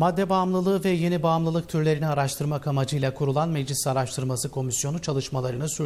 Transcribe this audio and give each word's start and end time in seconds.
Madde 0.00 0.28
bağımlılığı 0.28 0.84
ve 0.84 0.90
yeni 0.90 1.22
bağımlılık 1.22 1.68
türlerini 1.68 2.06
araştırmak 2.06 2.66
amacıyla 2.66 3.14
kurulan 3.14 3.48
Meclis 3.48 3.86
Araştırması 3.86 4.50
Komisyonu 4.50 4.98
çalışmalarını 4.98 5.68
sürdürüyor. 5.68 5.80